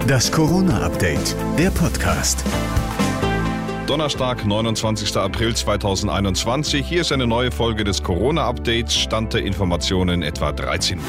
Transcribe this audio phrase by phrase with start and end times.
[0.00, 2.44] Das Corona-Update, der Podcast.
[3.86, 5.16] Donnerstag, 29.
[5.16, 6.86] April 2021.
[6.86, 8.94] Hier ist eine neue Folge des Corona-Updates.
[8.94, 11.04] Stand der Informationen etwa 13 Uhr.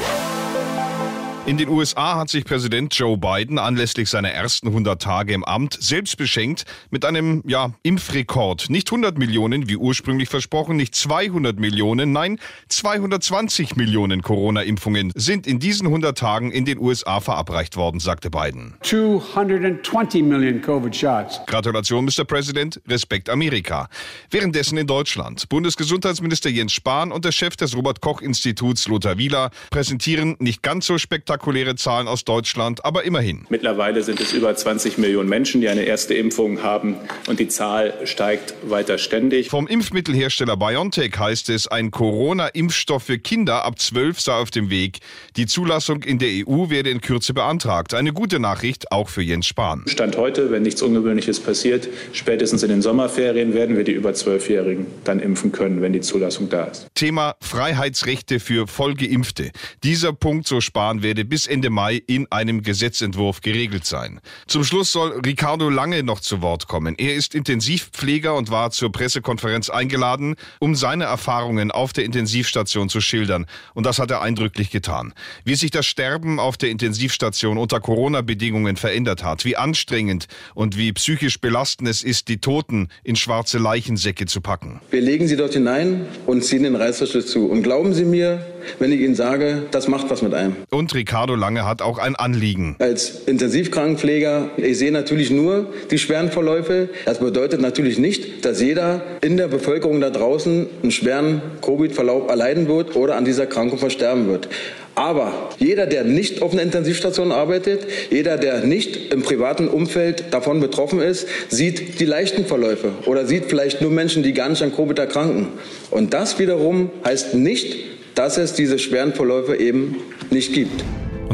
[1.46, 5.76] In den USA hat sich Präsident Joe Biden anlässlich seiner ersten 100 Tage im Amt
[5.78, 8.70] selbst beschenkt mit einem, ja, Impfrekord.
[8.70, 12.40] Nicht 100 Millionen, wie ursprünglich versprochen, nicht 200 Millionen, nein,
[12.70, 18.78] 220 Millionen Corona-Impfungen sind in diesen 100 Tagen in den USA verabreicht worden, sagte Biden.
[18.80, 21.40] 220 million COVID shots.
[21.46, 22.24] Gratulation, Mr.
[22.24, 23.90] President, Respekt Amerika.
[24.30, 25.46] Währenddessen in Deutschland.
[25.50, 31.33] Bundesgesundheitsminister Jens Spahn und der Chef des Robert-Koch-Instituts Lothar Wieler präsentieren nicht ganz so spektakulär
[31.34, 33.44] spektakuläre Zahlen aus Deutschland, aber immerhin.
[33.48, 37.92] Mittlerweile sind es über 20 Millionen Menschen, die eine erste Impfung haben und die Zahl
[38.04, 39.50] steigt weiter ständig.
[39.50, 45.00] Vom Impfmittelhersteller BioNTech heißt es, ein Corona-Impfstoff für Kinder ab 12 sei auf dem Weg.
[45.36, 47.94] Die Zulassung in der EU werde in Kürze beantragt.
[47.94, 49.82] Eine gute Nachricht auch für Jens Spahn.
[49.86, 54.86] Stand heute, wenn nichts Ungewöhnliches passiert, spätestens in den Sommerferien werden wir die über 12-Jährigen
[55.02, 56.86] dann impfen können, wenn die Zulassung da ist.
[56.94, 59.50] Thema Freiheitsrechte für Vollgeimpfte.
[59.82, 64.20] Dieser Punkt, so Spahn, werde bis Ende Mai in einem Gesetzentwurf geregelt sein.
[64.46, 66.94] Zum Schluss soll Ricardo Lange noch zu Wort kommen.
[66.98, 73.00] Er ist Intensivpfleger und war zur Pressekonferenz eingeladen, um seine Erfahrungen auf der Intensivstation zu
[73.00, 73.46] schildern.
[73.74, 75.14] Und das hat er eindrücklich getan.
[75.44, 80.92] Wie sich das Sterben auf der Intensivstation unter Corona-Bedingungen verändert hat, wie anstrengend und wie
[80.92, 84.80] psychisch belastend es ist, die Toten in schwarze Leichensäcke zu packen.
[84.90, 87.46] Wir legen sie dort hinein und ziehen den Reißverschluss zu.
[87.46, 88.44] Und glauben Sie mir,
[88.78, 90.56] wenn ich Ihnen sage, das macht was mit einem.
[90.70, 92.74] Und Ricardo Lange hat auch ein Anliegen.
[92.80, 96.88] Als Intensivkrankenpfleger, ich sehe natürlich nur die schweren Verläufe.
[97.04, 102.66] Das bedeutet natürlich nicht, dass jeder in der Bevölkerung da draußen einen schweren Covid-Verlauf erleiden
[102.66, 104.48] wird oder an dieser Krankung versterben wird.
[104.96, 110.58] Aber jeder, der nicht auf einer Intensivstation arbeitet, jeder, der nicht im privaten Umfeld davon
[110.58, 114.74] betroffen ist, sieht die leichten Verläufe oder sieht vielleicht nur Menschen, die gar nicht an
[114.74, 115.46] Covid erkranken.
[115.92, 117.76] Und das wiederum heißt nicht,
[118.16, 119.96] dass es diese schweren Verläufe eben
[120.30, 120.82] nicht gibt.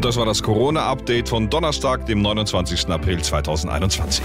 [0.00, 2.88] Und das war das Corona-Update von Donnerstag, dem 29.
[2.88, 4.24] April 2021.